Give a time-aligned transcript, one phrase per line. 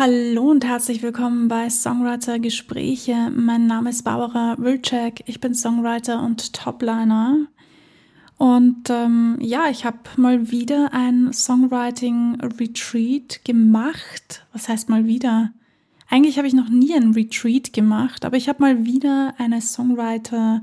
[0.00, 3.32] Hallo und herzlich willkommen bei Songwriter Gespräche.
[3.34, 5.24] Mein Name ist Barbara Wilczek.
[5.26, 7.48] Ich bin Songwriter und Topliner.
[8.36, 14.46] Und ähm, ja, ich habe mal wieder ein Songwriting Retreat gemacht.
[14.52, 15.50] Was heißt mal wieder?
[16.08, 20.62] Eigentlich habe ich noch nie ein Retreat gemacht, aber ich habe mal wieder eine Songwriter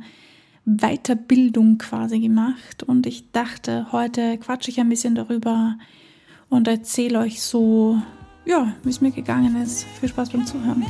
[0.64, 5.78] Weiterbildung quasi gemacht und ich dachte, heute quatsche ich ein bisschen darüber
[6.48, 8.02] und erzähle euch so
[8.46, 9.86] ja, wie es mir gegangen ist.
[10.00, 10.86] Viel Spaß beim Zuhören.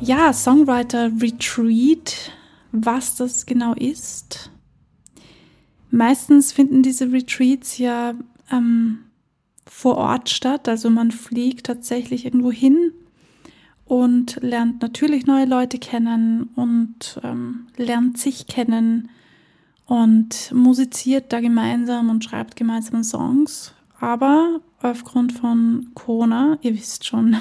[0.00, 2.32] Ja, Songwriter Retreat,
[2.72, 4.50] was das genau ist.
[5.90, 8.14] Meistens finden diese Retreats ja
[8.50, 8.98] ähm,
[9.66, 10.68] vor Ort statt.
[10.68, 12.92] Also man fliegt tatsächlich irgendwo hin
[13.84, 19.10] und lernt natürlich neue Leute kennen und ähm, lernt sich kennen
[19.86, 23.74] und musiziert da gemeinsam und schreibt gemeinsam Songs.
[24.00, 27.36] Aber aufgrund von Corona, ihr wisst schon,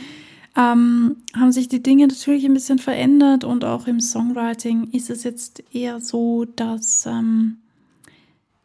[0.56, 5.22] ähm, haben sich die Dinge natürlich ein bisschen verändert und auch im Songwriting ist es
[5.24, 7.58] jetzt eher so, dass ähm,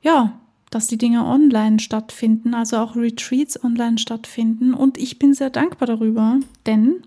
[0.02, 4.74] ja, dass die Dinge online stattfinden, also auch Retreats online stattfinden.
[4.74, 7.04] Und ich bin sehr dankbar darüber, denn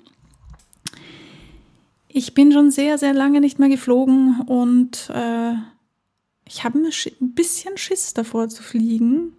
[2.09, 5.55] ich bin schon sehr, sehr lange nicht mehr geflogen und äh,
[6.45, 9.35] ich habe ein bisschen Schiss davor zu fliegen.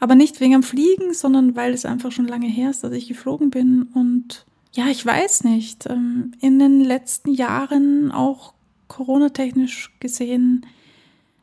[0.00, 3.08] Aber nicht wegen dem Fliegen, sondern weil es einfach schon lange her ist, dass ich
[3.08, 3.82] geflogen bin.
[3.94, 5.86] Und ja, ich weiß nicht.
[5.86, 8.54] Ähm, in den letzten Jahren, auch
[8.86, 10.64] Corona-technisch gesehen,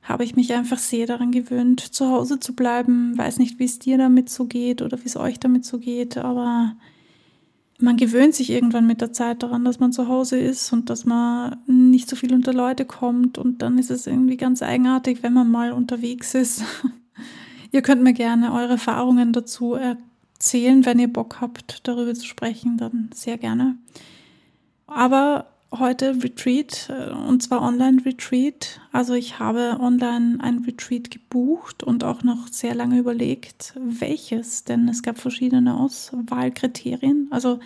[0.06, 3.18] habe ich mich einfach sehr daran gewöhnt, zu Hause zu bleiben.
[3.18, 6.18] Weiß nicht, wie es dir damit so geht oder wie es euch damit so geht,
[6.18, 6.76] aber
[7.80, 11.06] man gewöhnt sich irgendwann mit der Zeit daran, dass man zu Hause ist und dass
[11.06, 15.34] man nicht so viel unter Leute kommt und dann ist es irgendwie ganz eigenartig, wenn
[15.34, 16.64] man mal unterwegs ist.
[17.72, 22.78] ihr könnt mir gerne eure Erfahrungen dazu erzählen, wenn ihr Bock habt, darüber zu sprechen,
[22.78, 23.76] dann sehr gerne.
[24.88, 25.48] Aber
[25.80, 28.80] heute Retreat äh, und zwar Online-Retreat.
[28.92, 34.88] Also ich habe online ein Retreat gebucht und auch noch sehr lange überlegt, welches, denn
[34.88, 37.28] es gab verschiedene Auswahlkriterien.
[37.32, 37.60] Also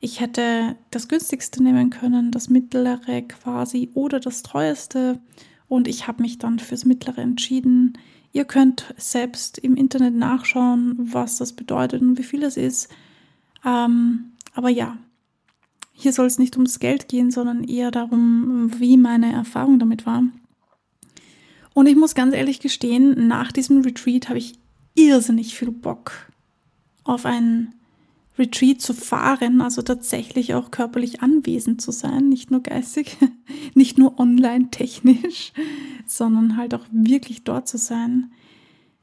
[0.00, 5.20] ich hätte das günstigste nehmen können, das mittlere quasi oder das teuerste
[5.68, 7.96] und ich habe mich dann fürs mittlere entschieden.
[8.32, 12.88] Ihr könnt selbst im Internet nachschauen, was das bedeutet und wie viel es ist.
[13.64, 14.96] Ähm, aber ja,
[16.02, 20.24] hier soll es nicht ums Geld gehen, sondern eher darum, wie meine Erfahrung damit war.
[21.74, 24.54] Und ich muss ganz ehrlich gestehen, nach diesem Retreat habe ich
[24.94, 26.12] irrsinnig viel Bock
[27.04, 27.74] auf ein
[28.36, 33.16] Retreat zu fahren, also tatsächlich auch körperlich anwesend zu sein, nicht nur geistig,
[33.74, 35.52] nicht nur online technisch,
[36.06, 38.32] sondern halt auch wirklich dort zu sein.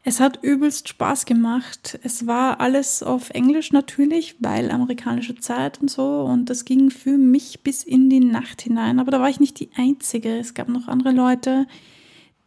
[0.04, 2.00] Es hat übelst Spaß gemacht.
[2.04, 6.22] Es war alles auf Englisch natürlich, weil amerikanische Zeit und so.
[6.22, 9.00] Und das ging für mich bis in die Nacht hinein.
[9.00, 10.38] Aber da war ich nicht die Einzige.
[10.38, 11.68] Es gab noch andere Leute,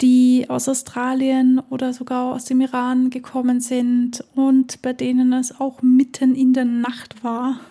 [0.01, 5.83] die aus Australien oder sogar aus dem Iran gekommen sind und bei denen es auch
[5.83, 7.61] mitten in der Nacht war.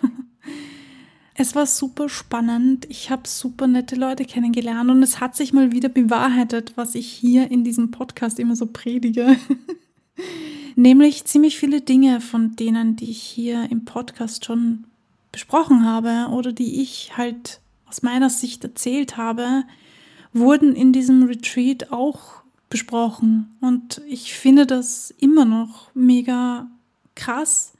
[1.34, 2.86] Es war super spannend.
[2.90, 7.06] Ich habe super nette Leute kennengelernt und es hat sich mal wieder bewahrheitet, was ich
[7.10, 9.36] hier in diesem Podcast immer so predige.
[10.76, 14.84] Nämlich ziemlich viele Dinge von denen, die ich hier im Podcast schon
[15.30, 19.64] besprochen habe oder die ich halt aus meiner Sicht erzählt habe,
[20.32, 23.54] wurden in diesem Retreat auch besprochen.
[23.60, 26.68] Und ich finde das immer noch mega
[27.14, 27.71] krass,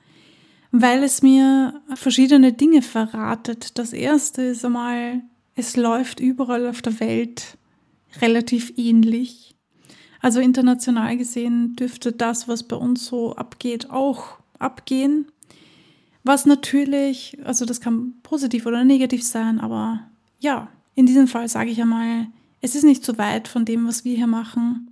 [0.72, 3.78] weil es mir verschiedene Dinge verratet.
[3.78, 5.22] Das erste ist einmal,
[5.54, 7.58] es läuft überall auf der Welt
[8.20, 9.54] relativ ähnlich.
[10.20, 15.26] Also international gesehen dürfte das, was bei uns so abgeht, auch abgehen.
[16.24, 20.00] Was natürlich, also das kann positiv oder negativ sein, aber
[20.38, 22.28] ja, in diesem Fall sage ich einmal,
[22.60, 24.91] es ist nicht so weit von dem, was wir hier machen.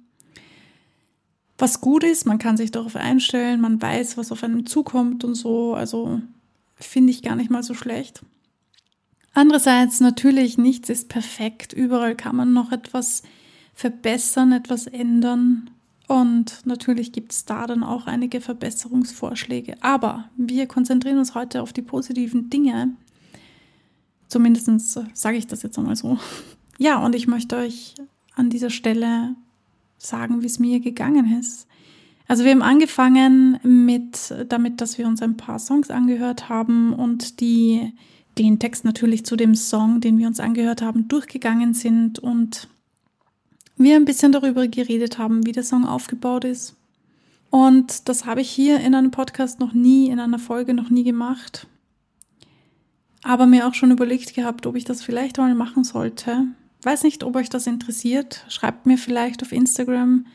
[1.60, 5.34] Was gut ist, man kann sich darauf einstellen, man weiß, was auf einem zukommt und
[5.34, 5.74] so.
[5.74, 6.22] Also
[6.76, 8.22] finde ich gar nicht mal so schlecht.
[9.34, 11.74] Andererseits natürlich, nichts ist perfekt.
[11.74, 13.22] Überall kann man noch etwas
[13.74, 15.68] verbessern, etwas ändern.
[16.08, 19.74] Und natürlich gibt es da dann auch einige Verbesserungsvorschläge.
[19.82, 22.94] Aber wir konzentrieren uns heute auf die positiven Dinge.
[24.28, 26.18] Zumindest sage ich das jetzt einmal so.
[26.78, 27.94] Ja, und ich möchte euch
[28.36, 29.36] an dieser Stelle
[30.02, 31.66] sagen, wie es mir gegangen ist.
[32.26, 37.40] Also wir haben angefangen mit damit, dass wir uns ein paar Songs angehört haben und
[37.40, 37.92] die
[38.38, 42.68] den Text natürlich zu dem Song, den wir uns angehört haben, durchgegangen sind und
[43.76, 46.76] wir ein bisschen darüber geredet haben, wie der Song aufgebaut ist.
[47.50, 51.02] Und das habe ich hier in einem Podcast noch nie, in einer Folge noch nie
[51.02, 51.66] gemacht.
[53.22, 56.46] Aber mir auch schon überlegt gehabt, ob ich das vielleicht mal machen sollte.
[56.82, 58.44] Weiß nicht, ob euch das interessiert.
[58.48, 60.26] Schreibt mir vielleicht auf Instagram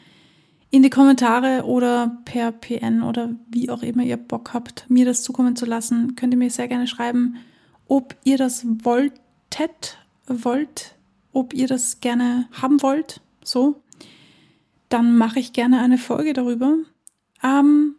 [0.69, 5.23] in die Kommentare oder per PN oder wie auch immer ihr Bock habt, mir das
[5.23, 6.15] zukommen zu lassen.
[6.15, 7.37] Könnt ihr mir sehr gerne schreiben,
[7.87, 9.97] ob ihr das wolltet,
[10.27, 10.95] wollt,
[11.31, 13.21] ob ihr das gerne haben wollt.
[13.43, 13.81] So.
[14.89, 16.77] Dann mache ich gerne eine Folge darüber.
[17.43, 17.95] Ähm,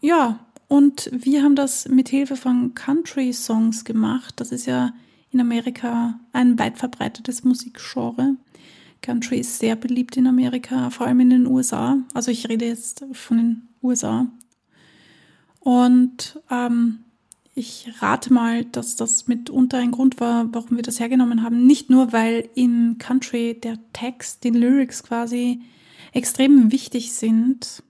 [0.00, 4.34] ja, und wir haben das mit Hilfe von Country Songs gemacht.
[4.36, 4.92] Das ist ja
[5.36, 8.36] in Amerika ein weit verbreitetes Musikgenre.
[9.02, 11.98] Country ist sehr beliebt in Amerika, vor allem in den USA.
[12.14, 14.26] Also ich rede jetzt von den USA.
[15.60, 17.00] Und ähm,
[17.54, 21.66] ich rate mal, dass das mitunter ein Grund war, warum wir das hergenommen haben.
[21.66, 25.60] Nicht nur, weil im Country der Text, die Lyrics quasi
[26.12, 27.82] extrem wichtig sind,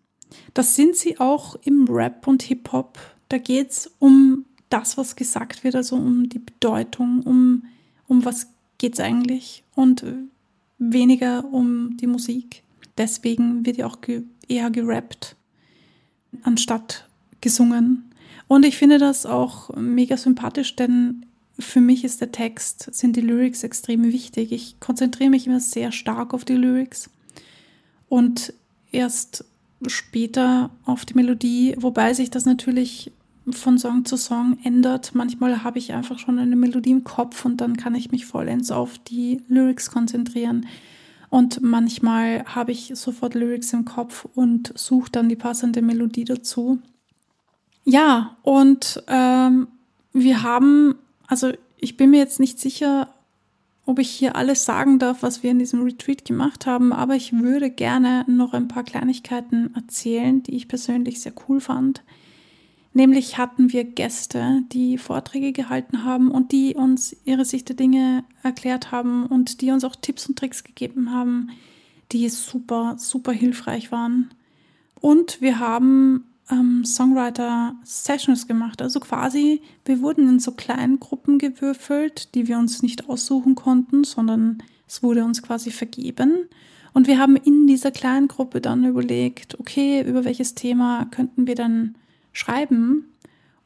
[0.53, 2.99] das sind sie auch im Rap und Hip-Hop.
[3.29, 7.65] Da geht es um das, was gesagt wird, also um die Bedeutung, um,
[8.09, 8.49] um was
[8.79, 10.05] geht es eigentlich und
[10.79, 12.63] weniger um die Musik.
[12.99, 15.35] Deswegen wird ja auch ge eher gerappt,
[16.43, 17.09] anstatt
[17.41, 18.11] gesungen.
[18.49, 21.27] Und ich finde das auch mega sympathisch, denn
[21.59, 24.53] für mich ist der Text, sind die Lyrics extrem wichtig.
[24.53, 27.11] Ich konzentriere mich immer sehr stark auf die Lyrics
[28.09, 28.53] und
[28.93, 29.45] erst
[29.87, 33.11] später auf die Melodie, wobei sich das natürlich
[33.51, 35.15] von Song zu Song ändert.
[35.15, 38.71] Manchmal habe ich einfach schon eine Melodie im Kopf und dann kann ich mich vollends
[38.71, 40.67] auf die Lyrics konzentrieren.
[41.31, 46.79] Und manchmal habe ich sofort Lyrics im Kopf und suche dann die passende Melodie dazu.
[47.85, 49.69] Ja, und ähm,
[50.13, 50.97] wir haben,
[51.27, 53.09] also ich bin mir jetzt nicht sicher,
[53.85, 57.33] ob ich hier alles sagen darf, was wir in diesem Retreat gemacht haben, aber ich
[57.33, 62.03] würde gerne noch ein paar Kleinigkeiten erzählen, die ich persönlich sehr cool fand.
[62.97, 68.25] Nämlich hatten wir Gäste, die Vorträge gehalten haben und die uns ihre Sicht der Dinge
[68.43, 71.51] erklärt haben und die uns auch Tipps und Tricks gegeben haben,
[72.11, 74.31] die super, super hilfreich waren.
[74.99, 78.81] Und wir haben ähm, Songwriter-Sessions gemacht.
[78.81, 84.05] Also quasi, wir wurden in so kleinen Gruppen gewürfelt, die wir uns nicht aussuchen konnten,
[84.05, 86.49] sondern es wurde uns quasi vergeben.
[86.95, 91.57] Und wir haben in dieser kleinen Gruppe dann überlegt, okay, über welches Thema könnten wir
[91.57, 91.95] dann
[92.37, 93.12] schreiben?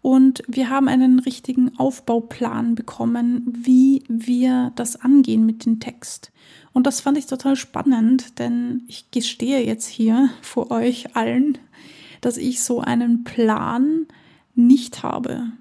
[0.03, 6.33] Und wir haben einen richtigen Aufbauplan bekommen, wie wir das angehen mit dem Text.
[6.73, 11.59] Und das fand ich total spannend, denn ich gestehe jetzt hier vor euch allen,
[12.23, 14.07] dass ich so einen Plan
[14.55, 15.53] nicht habe.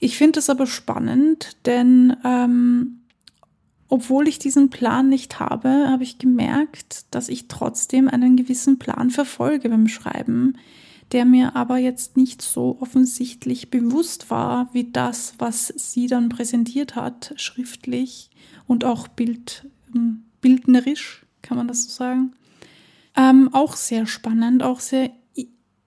[0.00, 3.00] Ich finde es aber spannend, denn ähm,
[3.88, 9.10] obwohl ich diesen Plan nicht habe, habe ich gemerkt, dass ich trotzdem einen gewissen Plan
[9.10, 10.58] verfolge beim Schreiben,
[11.12, 16.96] der mir aber jetzt nicht so offensichtlich bewusst war, wie das, was sie dann präsentiert
[16.96, 18.30] hat, schriftlich
[18.66, 22.32] und auch bild, ähm, bildnerisch, kann man das so sagen.
[23.16, 25.10] Ähm, auch sehr spannend, auch sehr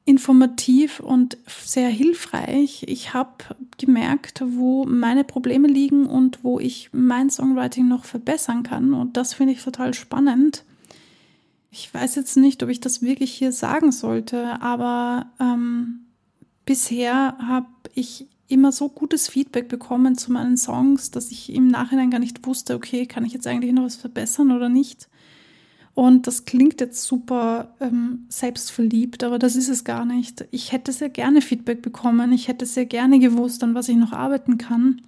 [0.05, 2.83] informativ und sehr hilfreich.
[2.87, 3.31] Ich habe
[3.77, 8.93] gemerkt, wo meine Probleme liegen und wo ich mein Songwriting noch verbessern kann.
[8.93, 10.65] Und das finde ich total spannend.
[11.71, 16.01] Ich weiß jetzt nicht, ob ich das wirklich hier sagen sollte, aber ähm,
[16.65, 22.11] bisher habe ich immer so gutes Feedback bekommen zu meinen Songs, dass ich im Nachhinein
[22.11, 25.07] gar nicht wusste, okay, kann ich jetzt eigentlich noch was verbessern oder nicht.
[25.93, 30.45] Und das klingt jetzt super ähm, selbstverliebt, aber das ist es gar nicht.
[30.51, 32.31] Ich hätte sehr gerne Feedback bekommen.
[32.33, 35.01] Ich hätte sehr gerne gewusst, an was ich noch arbeiten kann.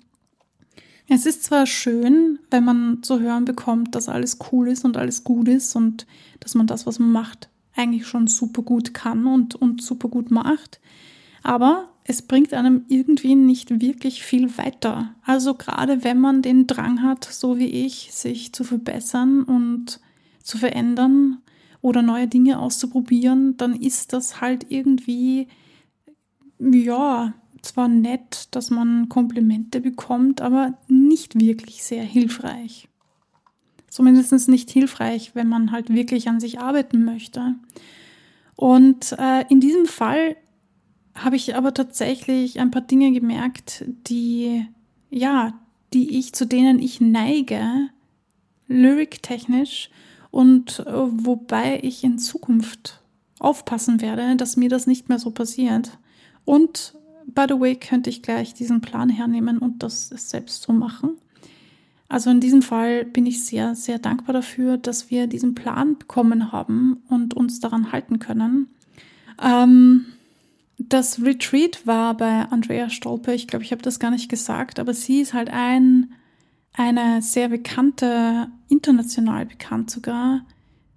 [1.16, 5.24] Es ist zwar schön, wenn man zu hören bekommt, dass alles cool ist und alles
[5.24, 6.08] gut ist und
[6.40, 10.32] dass man das, was man macht, eigentlich schon super gut kann und, und super gut
[10.32, 10.80] macht.
[11.44, 15.14] Aber es bringt einem irgendwie nicht wirklich viel weiter.
[15.24, 20.00] Also gerade wenn man den Drang hat, so wie ich, sich zu verbessern und
[20.42, 21.38] zu verändern
[21.82, 25.48] oder neue Dinge auszuprobieren, dann ist das halt irgendwie,
[26.58, 32.90] ja, zwar nett, dass man Komplimente bekommt, aber nicht wirklich sehr hilfreich.
[33.90, 37.56] Zumindest nicht hilfreich, wenn man halt wirklich an sich arbeiten möchte.
[38.56, 40.36] Und äh, in diesem Fall
[41.16, 44.66] habe ich aber tatsächlich ein paar Dinge gemerkt, die,
[45.10, 45.54] ja,
[45.94, 47.90] die ich, zu denen ich neige,
[48.68, 49.90] lyric-technisch
[50.32, 53.04] und äh, wobei ich in Zukunft
[53.40, 55.98] aufpassen werde, dass mir das nicht mehr so passiert.
[56.46, 56.96] Und
[57.28, 61.18] by the way, könnte ich gleich diesen Plan hernehmen und das selbst so machen.
[62.10, 66.52] Also in diesem Fall bin ich sehr, sehr dankbar dafür, dass wir diesen Plan bekommen
[66.52, 68.68] haben und uns daran halten können.
[69.42, 70.06] Ähm,
[70.78, 73.34] das Retreat war bei Andrea Stolpe.
[73.34, 76.14] Ich glaube, ich habe das gar nicht gesagt, aber sie ist halt ein,
[76.74, 80.46] eine sehr bekannte, international bekannt sogar,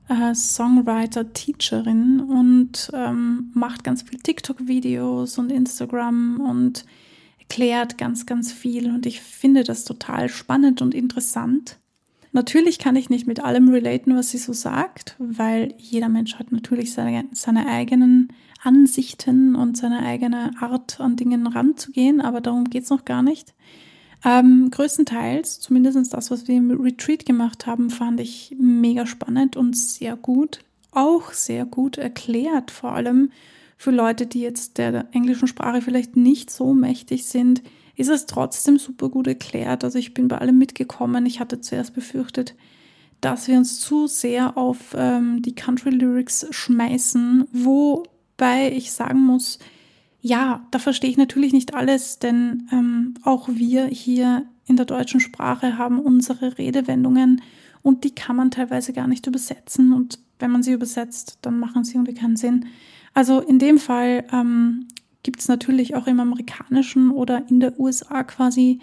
[0.09, 6.85] äh, Songwriter, Teacherin und ähm, macht ganz viel TikTok-Videos und Instagram und
[7.39, 8.91] erklärt ganz, ganz viel.
[8.91, 11.79] Und ich finde das total spannend und interessant.
[12.33, 16.53] Natürlich kann ich nicht mit allem relaten, was sie so sagt, weil jeder Mensch hat
[16.53, 18.29] natürlich seine, seine eigenen
[18.63, 23.55] Ansichten und seine eigene Art, an Dingen ranzugehen, aber darum geht es noch gar nicht.
[24.27, 29.79] Ähm, größtenteils, zumindest das, was wir im Retreat gemacht haben, fand ich mega spannend und
[29.79, 30.65] sehr gut.
[30.91, 33.31] Auch sehr gut erklärt, vor allem
[33.77, 37.63] für Leute, die jetzt der englischen Sprache vielleicht nicht so mächtig sind,
[37.95, 39.85] ist es trotzdem super gut erklärt.
[39.85, 41.25] Also ich bin bei allem mitgekommen.
[41.27, 42.57] Ich hatte zuerst befürchtet,
[43.21, 49.61] dass wir uns zu sehr auf ähm, die Country Lyrics schmeißen, wobei ich sagen muss,
[50.27, 55.21] ja, da verstehe ich natürlich nicht alles, denn ähm, auch wir hier in der deutschen
[55.21, 57.43] Sprache haben unsere Redewendungen
[57.83, 59.93] und die kann man teilweise gar nicht übersetzen.
[59.93, 62.67] Und wenn man sie übersetzt, dann machen sie irgendwie keinen Sinn.
[63.15, 64.89] Also in dem Fall ähm,
[65.23, 68.81] gibt es natürlich auch im amerikanischen oder in der USA quasi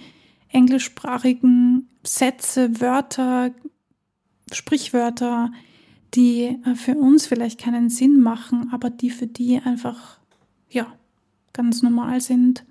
[0.48, 3.52] englischsprachigen Sätze, Wörter,
[4.50, 5.52] Sprichwörter,
[6.14, 10.20] die äh, für uns vielleicht keinen Sinn machen, aber die für die einfach,
[10.70, 10.88] ja,
[11.54, 12.66] ganz normal sind.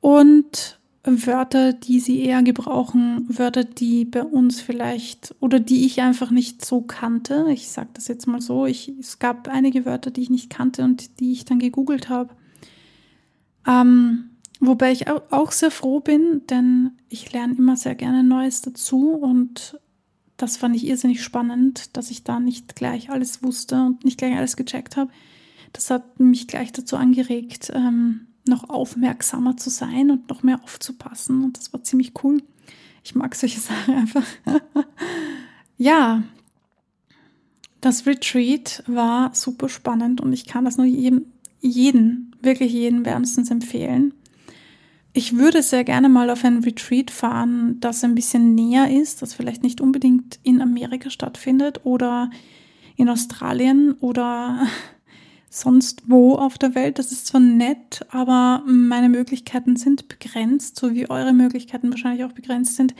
[0.00, 6.30] Und Wörter, die sie eher gebrauchen, Wörter, die bei uns vielleicht oder die ich einfach
[6.30, 7.46] nicht so kannte.
[7.50, 8.66] Ich sage das jetzt mal so.
[8.66, 12.34] Ich, es gab einige Wörter, die ich nicht kannte und die ich dann gegoogelt habe.
[13.66, 19.12] Ähm, wobei ich auch sehr froh bin, denn ich lerne immer sehr gerne Neues dazu
[19.12, 19.78] und
[20.36, 24.36] das fand ich irrsinnig spannend, dass ich da nicht gleich alles wusste und nicht gleich
[24.36, 25.10] alles gecheckt habe.
[25.72, 31.44] Das hat mich gleich dazu angeregt, ähm, noch aufmerksamer zu sein und noch mehr aufzupassen.
[31.44, 32.42] Und das war ziemlich cool.
[33.04, 34.26] Ich mag solche Sachen einfach.
[35.76, 36.22] ja,
[37.80, 41.26] das Retreat war super spannend und ich kann das nur jedem,
[41.60, 44.12] jeden, wirklich jeden wärmstens empfehlen.
[45.12, 49.34] Ich würde sehr gerne mal auf ein Retreat fahren, das ein bisschen näher ist, das
[49.34, 52.30] vielleicht nicht unbedingt in Amerika stattfindet oder
[52.96, 54.66] in Australien oder
[55.50, 56.98] sonst wo auf der Welt.
[56.98, 62.32] Das ist zwar nett, aber meine Möglichkeiten sind begrenzt, so wie eure Möglichkeiten wahrscheinlich auch
[62.32, 62.94] begrenzt sind.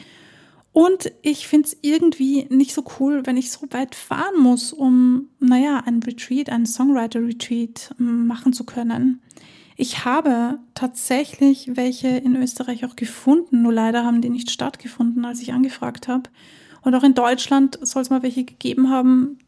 [0.73, 5.29] Und ich finde es irgendwie nicht so cool, wenn ich so weit fahren muss, um,
[5.39, 9.21] naja, ein Retreat, ein Songwriter-Retreat machen zu können.
[9.77, 15.41] Ich habe tatsächlich welche in Österreich auch gefunden, nur leider haben die nicht stattgefunden, als
[15.41, 16.31] ich angefragt habe.
[16.83, 19.39] Und auch in Deutschland soll es mal welche gegeben haben,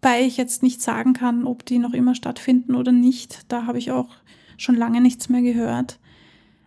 [0.00, 3.44] wobei ich jetzt nicht sagen kann, ob die noch immer stattfinden oder nicht.
[3.48, 4.08] Da habe ich auch
[4.56, 5.98] schon lange nichts mehr gehört.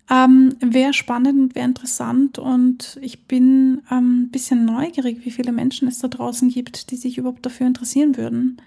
[0.10, 5.54] Ähm, wäre spannend und wäre interessant und ich bin ein ähm, bisschen neugierig, wie viele
[5.54, 8.62] Menschen es da draußen gibt, die sich überhaupt dafür interessieren würden.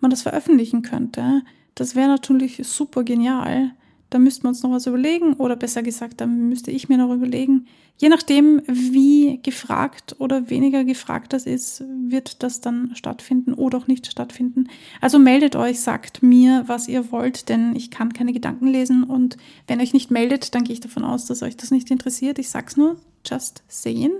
[0.00, 1.42] man das veröffentlichen könnte.
[1.74, 3.72] Das wäre natürlich super genial,
[4.10, 7.12] da müssten wir uns noch was überlegen oder besser gesagt, da müsste ich mir noch
[7.12, 7.66] überlegen.
[7.98, 13.86] Je nachdem, wie gefragt oder weniger gefragt das ist, wird das dann stattfinden oder auch
[13.86, 14.68] nicht stattfinden.
[15.00, 19.38] Also meldet euch, sagt mir, was ihr wollt, denn ich kann keine Gedanken lesen und
[19.66, 22.38] wenn euch nicht meldet, dann gehe ich davon aus, dass euch das nicht interessiert.
[22.38, 24.12] Ich sag's nur, just saying.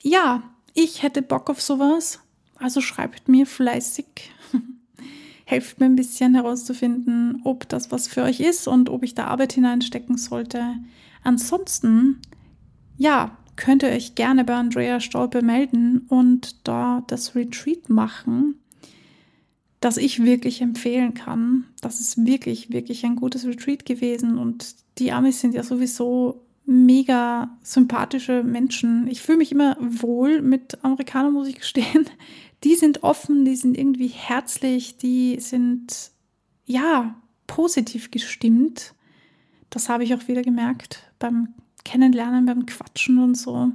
[0.00, 0.42] Ja,
[0.74, 2.20] ich hätte Bock auf sowas,
[2.56, 4.06] also schreibt mir fleißig
[5.48, 9.28] helft mir ein bisschen herauszufinden, ob das was für euch ist und ob ich da
[9.28, 10.74] Arbeit hineinstecken sollte.
[11.24, 12.20] Ansonsten,
[12.98, 18.56] ja, könnt ihr euch gerne bei Andrea Stolpe melden und da das Retreat machen,
[19.80, 21.64] das ich wirklich empfehlen kann.
[21.80, 27.56] Das ist wirklich, wirklich ein gutes Retreat gewesen und die Amis sind ja sowieso mega
[27.62, 29.08] sympathische Menschen.
[29.08, 32.08] Ich fühle mich immer wohl mit Amerikanern, muss ich gestehen
[32.64, 36.10] die sind offen, die sind irgendwie herzlich, die sind
[36.66, 37.14] ja
[37.46, 38.94] positiv gestimmt.
[39.70, 43.70] Das habe ich auch wieder gemerkt beim Kennenlernen, beim Quatschen und so.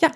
[0.00, 0.10] Ja,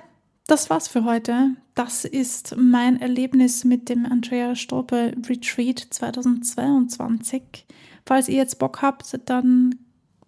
[0.46, 1.56] das war's für heute.
[1.74, 7.66] Das ist mein Erlebnis mit dem Andrea Stolpe Retreat 2022.
[8.06, 9.74] Falls ihr jetzt Bock habt, dann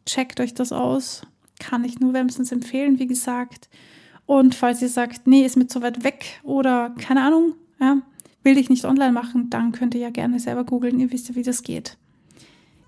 [0.09, 1.23] checkt euch das aus.
[1.61, 3.69] Kann ich nur wärmstens empfehlen, wie gesagt.
[4.27, 7.99] Und falls ihr sagt, nee, ist mir zu weit weg oder keine Ahnung, ja,
[8.43, 11.01] will ich nicht online machen, dann könnt ihr ja gerne selber googeln.
[11.01, 11.97] Ihr wisst ja, wie das geht.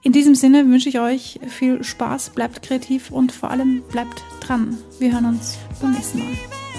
[0.02, 4.78] In diesem Sinne wünsche ich euch viel Spaß, bleibt kreativ und vor allem bleibt dran.
[4.98, 6.69] Wir hören uns beim nächsten Mal.